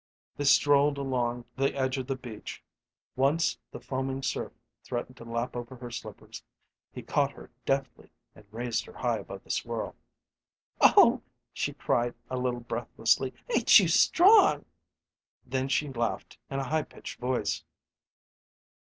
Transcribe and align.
They 0.35 0.45
strolled 0.45 0.97
along 0.97 1.45
the 1.55 1.75
edge 1.75 1.99
of 1.99 2.07
the 2.07 2.15
beach. 2.15 2.63
Once 3.15 3.59
the 3.69 3.79
foaming 3.79 4.23
surf 4.23 4.51
threatened 4.83 5.15
to 5.17 5.25
lap 5.25 5.55
over 5.55 5.75
her 5.75 5.91
slippers; 5.91 6.41
he 6.91 7.03
caught 7.03 7.33
her 7.33 7.51
deftly 7.67 8.09
and 8.33 8.43
raised 8.51 8.85
her 8.85 8.93
high 8.93 9.19
above 9.19 9.43
the 9.43 9.51
swirl. 9.51 9.93
"Oh," 10.79 11.21
she 11.53 11.73
cried, 11.75 12.15
a 12.31 12.37
little 12.39 12.61
breathlessly, 12.61 13.35
"ain't 13.55 13.77
you 13.79 13.87
strong!" 13.87 14.65
Then 15.45 15.67
she 15.67 15.87
laughed 15.87 16.39
in 16.49 16.57
a 16.57 16.63
high 16.67 16.81
pitched 16.81 17.19
voice. 17.19 17.63